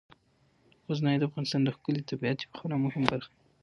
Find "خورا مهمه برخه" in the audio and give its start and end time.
2.59-3.29